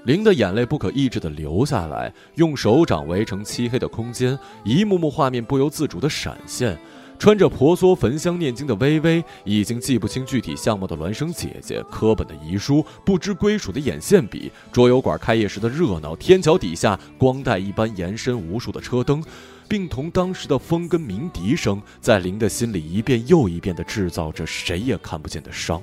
[0.04, 6.76] 林的眼泪不可抑制的流下来，用手掌围成漆黑的空间，一幕幕画面不由自主的闪现。
[7.22, 19.24] 穿着婆娑焚香念经的微微，已经记不清具体相貌的孪生姐姐，科本的遗书，不知归属的眼线笔，桌游馆开业时的热闹，天桥底下光带一般延伸无数的车灯，
[19.70, 25.80] 并同当时的风跟鸣笛声，在林的心里一遍又一遍地制造着谁也看不见的伤。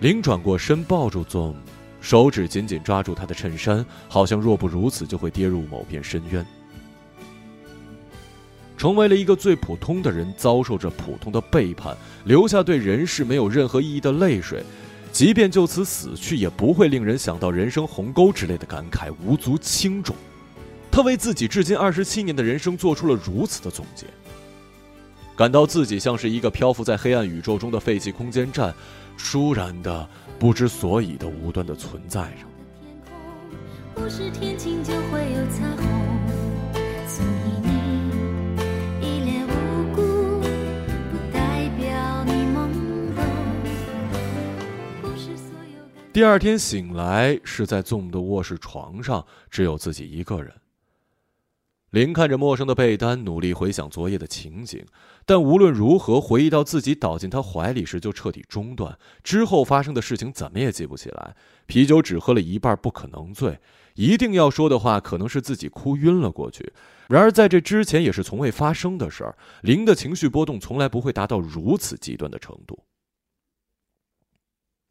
[0.00, 1.54] 林转过身，抱住 Zoom，
[2.00, 6.44] 手指紧紧抓住他的衬衫，好像若不如此就会跌入某片深渊。
[8.78, 11.94] 成为了一个最普通的人，遭受着普通的背叛，
[12.24, 14.64] 留下对人世没有任何意义的泪水，
[15.12, 20.16] 即便就此死去，也不会令人想到人生鸿沟之类的感慨，无足轻重。
[20.90, 24.06] 他为自己至今二十七年的人生做出了如此的总结，
[25.36, 28.74] 感到自己像是一个漂浮在黑暗宇宙中的废弃空间站。
[29.22, 30.08] 倏然的、
[30.38, 32.46] 不知所以的、无端的存在着。
[33.94, 35.84] 不是天晴就会有彩虹
[37.06, 37.28] 所以
[37.62, 37.68] 你
[39.00, 40.00] 一脸无辜
[41.10, 42.58] 不代表你懵
[43.14, 43.22] 懂，
[46.12, 50.52] 第二天醒来，是在 Zoom 的卧室床上，只有自己一个人。
[51.90, 54.84] 林看着陌生的被单，努力回想昨夜的情景，
[55.26, 58.96] 但无论如何回忆到自己倒进他怀里时，就彻底中断。
[59.24, 61.34] 之后发生的事情怎么也记不起来。
[61.66, 63.58] 啤酒只喝了一半，不可能醉。
[63.96, 66.72] 一定要说的话，可能是自己哭晕了过去。
[67.08, 69.36] 然而在这之前，也是从未发生的事儿。
[69.62, 72.78] 林的情绪波动从来不会达到如此极端的程度。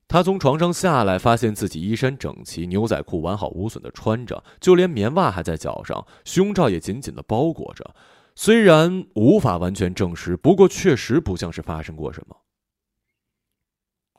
[0.10, 7.94] 他从床上下来，发现自己衣衫整齐，牛仔裤完好无损的穿着，就连棉袜还在脚上，胸罩也紧紧的包裹着。
[8.34, 12.36] 虽然无法完全证实，不过确实不像是发生过什么。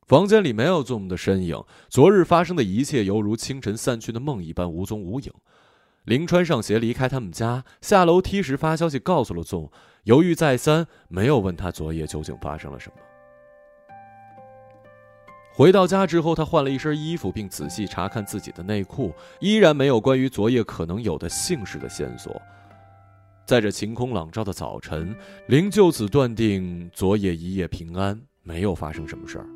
[0.06, 5.32] 房间里没有宗的身影，昨日发生的一切犹如清晨散去的梦一般无踪无影。
[6.04, 9.68] 林穿上鞋离开他们家，下楼梯时发消息告诉了 Zoom，
[10.04, 13.09] 犹豫再三，没有问他昨夜究竟发生了什么。
[15.60, 22.40] 回到家之后，他换了一身衣服，并仔细查看自己的内裤，依然没有关于昨夜可能有的姓氏的线索。
[23.44, 25.14] 在这晴空朗照的早晨，
[25.48, 29.46] 林就此断定昨夜一夜平安，没有发生什么事儿。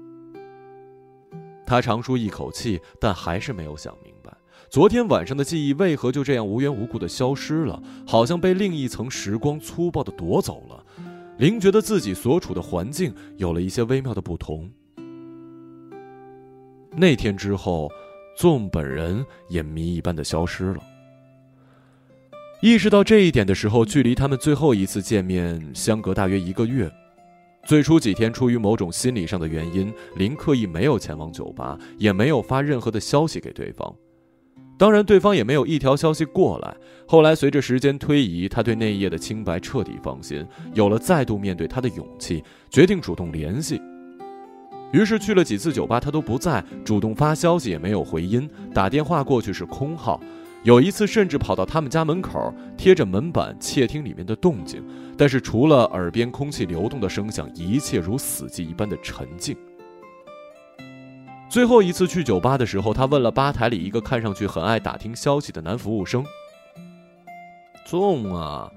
[1.65, 4.31] 他长舒一口气，但还是没有想明白，
[4.69, 10.85] 昨天晚上的记忆为何就这样无缘无故的消失了，好像被另一层时光粗暴的夺走了。
[11.39, 14.71] 林觉得自己所处的环境有了一些微妙的不同。
[16.97, 17.91] 那天之后，
[18.37, 20.79] 纵本人也谜一般的消失了。
[22.61, 26.91] 意识到这一点的时候，距离他们最后一次见面相隔大约一个月。
[27.67, 33.95] 最初几天，出于某种心理上的原因，林刻意没有前往酒吧，也没有发任何的消息给对方。
[34.79, 36.77] 当然，对方也没有一条消息过来。
[37.07, 43.81] 后来，随着时间推移，他对那一夜的清白彻底放心，有了再度面对他的勇气，决定主动联系。
[44.95, 50.21] 于是去了几次酒吧，他都不在，主动发消息也没有回音，打电话过去是空号。
[50.63, 54.81] 有一次甚至跑到他们家门口，贴着门板窃听里面的动静，
[55.19, 59.57] 但是除了耳边空气流动的声响，一切如死寂一般的沉静。
[61.49, 66.25] 最后一次去酒吧的时候，他问了吧台里一个看上去很爱打听消息的男服务生
[67.85, 68.71] ：“纵啊，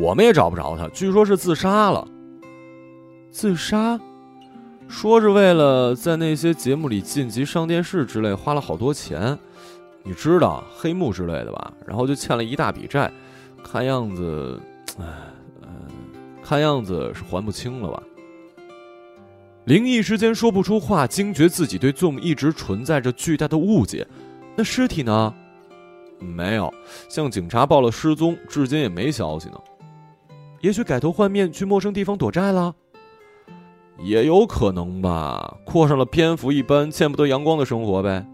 [0.00, 2.08] 我们也找不着他，据说是自杀了。
[3.30, 4.00] 自杀？”
[4.92, 9.36] 说是为了在那些节目里晋级上电视之类，花了好多钱，
[10.02, 11.72] 你知道黑幕之类的吧？
[11.86, 13.10] 然后就欠了一大笔债，
[13.64, 14.60] 看样子，
[15.00, 15.04] 唉，
[15.62, 15.68] 呃，
[16.42, 18.02] 看样子是还不清了吧？
[19.64, 24.06] 灵一时间说不出话，惊觉自己对 Zoom 一直存在着巨大的误解。
[24.54, 25.34] 那尸体呢？
[26.18, 26.72] 没有，
[27.08, 29.58] 向警察报了失踪，至今也没消息呢。
[30.60, 32.74] 也许改头换面，去陌生地方躲债了。
[34.02, 38.26] 也有可能吧，过上了蝙蝠一般见不得阳光的生活呗。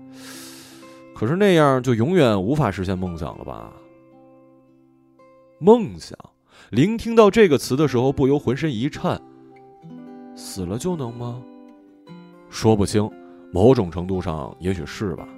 [1.15, 3.73] 可是那样就永远无法实现梦想了吧？
[5.59, 6.17] 梦想，
[6.71, 9.21] 聆听到这个词的时候不由浑身一颤。
[10.37, 11.43] 死了就能吗？
[12.49, 13.11] 说不清，
[13.53, 15.29] 某种程度上也许是吧。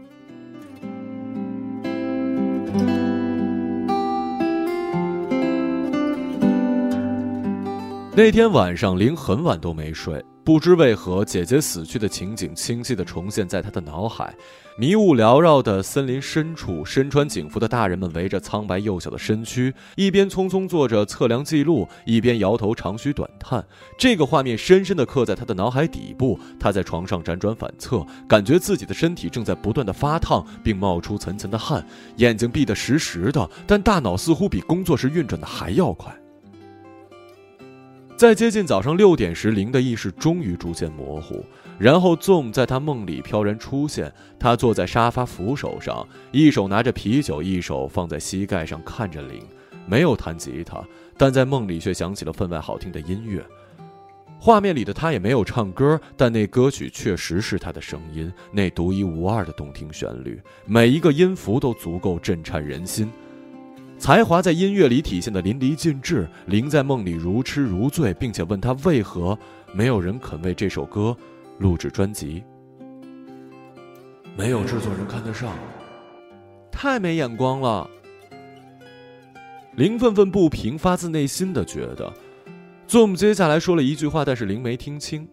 [8.22, 10.22] 那天晚上，林很晚都没睡。
[10.44, 14.34] 不知为何，姐姐死去的情景清晰地重现在他的脑海。
[14.76, 23.64] 迷雾缭绕的森林深处，身穿警服的大人们围着苍白幼小的身躯，一边匆匆做着测量记录，一边摇头长吁短叹。
[23.96, 26.38] 这个画面深深地刻在他的脑海底部。
[26.58, 31.82] 他在床上辗转反侧，感觉自己的身体正在不断地发烫，并冒出层层的汗，
[32.16, 36.14] 眼睛闭得实实的，但大脑似乎比工作时运转的还要快。
[38.20, 41.42] 在接近早上六点时，灵的意识终于逐渐模糊，
[41.78, 44.12] 然后 Zoom 在他梦里飘然出现。
[44.38, 49.42] 他坐在沙发扶手上，一手拿着啤酒，一手放在膝盖上，看着灵，
[49.86, 50.84] 没有弹吉他，
[51.16, 53.42] 但在梦里却响起了分外好听的音乐。
[54.38, 63.10] 画面里的他也没有唱歌，但那歌曲确实是他的声音，那独一无二的动听旋律，每一个音符都足够震颤人心。
[64.00, 69.38] 才华在音乐里体现的淋漓尽致，林在梦里如痴如醉，并且问他为何
[69.74, 71.14] 没有人肯为这首歌
[71.58, 72.42] 录制专辑。
[74.34, 75.52] 没有制作人看得上，
[76.72, 77.88] 太没眼光了。
[79.76, 82.10] 林愤愤不平，发自内心的觉得
[82.88, 85.28] ，Zoom 接下来说了一句话，但是林没听清。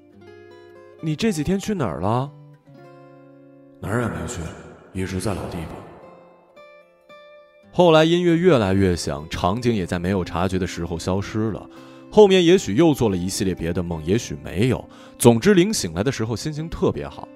[1.00, 2.30] 你这几天去哪儿了？
[3.80, 4.42] 哪儿也没去，
[4.92, 5.87] 一直在老地方。
[7.78, 11.70] 后来音乐越来越响，场景也在没有察觉的时候消失了。
[12.10, 14.84] 后面也许又做了一系列别的梦，也许没有。
[15.20, 17.28] 总之，林醒来的时候心情特别好。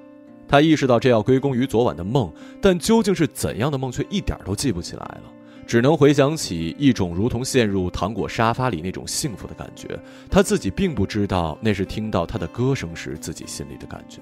[0.48, 5.24] 他意识到这要归功于昨晚的梦，但究竟是怎样的梦，却一点都记不起来了，
[5.68, 9.88] 只能回想起一种如同陷入糖果沙发里那种幸福的感觉。
[10.28, 14.22] 他自己并不知道那是听到他的歌声时自己心里的感觉。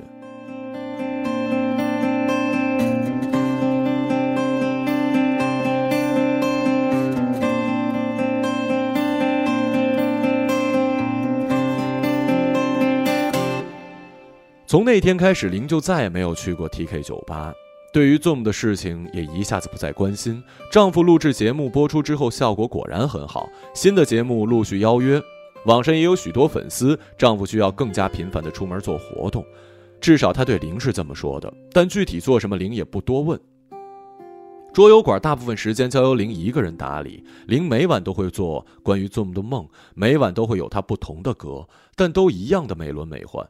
[14.70, 17.52] 从那天开始，林就再也没有去过 TK 酒吧。
[17.92, 20.44] 对于 Zoom 的事情，也一下子不再关心。
[20.72, 25.20] 丈夫录制节目播出之后，效果果然很好，新的节目陆续邀约，
[25.66, 26.96] 网上也有许多粉丝。
[27.18, 29.44] 丈夫需要更加频繁的出门做活动，
[30.00, 31.52] 至少他对林是这么说的。
[31.72, 33.40] 但具体做什么，林也不多问。
[34.72, 43.44] 桌游馆大部分时间交由林一个人打理，林每晚都会做关于 Zoom 的梦，每晚都会有他不同的歌，但都一样的美轮美奂。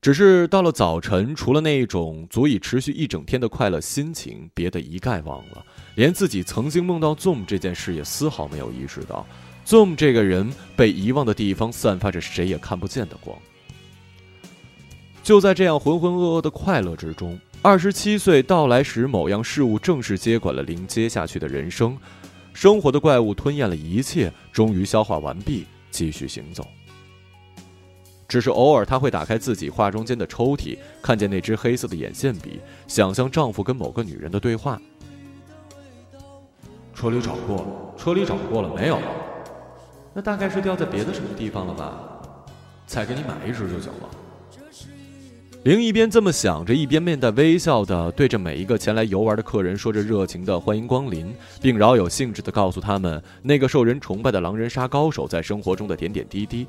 [0.00, 5.64] 只是到了早晨，除了那一种足以持续一整天的快乐心情，别的一概忘了，
[5.96, 9.26] 连自己曾经梦到 Zoom 这件事也丝毫没有意识到。
[9.66, 13.36] Zoom 这个人被遗忘的地方，散发着谁也看不见的光。
[15.22, 21.98] 就在这样浑浑噩噩的快乐之中，二十七岁到来时，某样事物正式接管了林接下去的人生。
[22.54, 26.66] 生活的怪物吞咽了一切，终于消化完毕，继续行走。
[28.28, 34.78] 只是偶尔，她会打开自己化妆间的抽屉，看见那支黑色的眼线笔，想象丈夫跟某个女人的对话。
[36.94, 38.98] 车里找过，车里找过了，没有。
[40.12, 41.98] 那大概是掉在别的什么地方了吧？
[42.86, 44.10] 再给你买一支就行了。
[45.64, 56.66] 玲一边这么想着，一边面带微笑的对着每一个前来游玩的客人说着热情的欢迎光临，并饶有兴致的告诉他们那个受人崇拜的狼人杀高手在生活中的点点滴滴。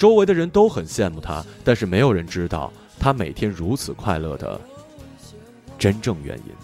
[0.00, 4.58] 周围的人都很羡慕他，但是没有人知道他每天如此快乐的
[5.78, 6.54] 真正原因。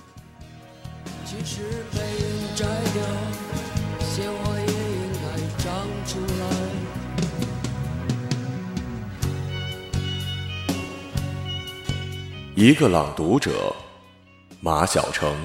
[12.54, 13.70] 一个朗读者，
[14.62, 15.36] 马晓成。